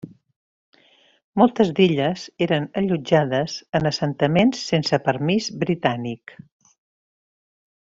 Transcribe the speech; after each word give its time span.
Moltes 1.41 1.69
d'elles 1.81 2.23
eren 2.47 2.65
allotjades 2.83 3.59
en 3.81 3.93
assentaments 3.93 4.65
sense 4.73 5.03
permís 5.11 5.55
britànic. 5.67 6.39